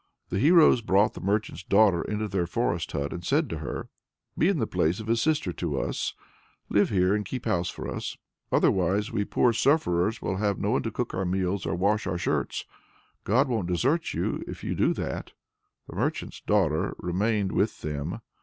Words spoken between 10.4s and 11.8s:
no one to cook our meals or